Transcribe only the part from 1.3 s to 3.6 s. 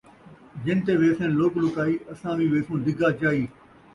لوک لوکائی، اساں وی ویسوں دڳا چائی